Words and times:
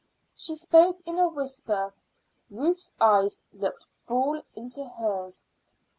She 0.35 0.55
spoke 0.55 0.97
in 1.05 1.19
a 1.19 1.27
whisper. 1.27 1.93
Ruth's 2.49 2.91
eyes 2.99 3.37
looked 3.53 3.85
full 4.07 4.41
into 4.55 4.83
hers. 4.85 5.43